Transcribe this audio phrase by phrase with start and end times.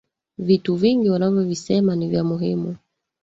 [0.37, 2.75] Vitu vingi wanavyo visema ni vya muhimu